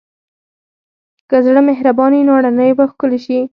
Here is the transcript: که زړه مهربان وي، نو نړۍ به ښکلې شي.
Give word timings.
که 1.29 1.37
زړه 1.45 1.61
مهربان 1.69 2.11
وي، 2.13 2.23
نو 2.29 2.33
نړۍ 2.47 2.69
به 2.77 2.85
ښکلې 2.91 3.19
شي. 3.25 3.39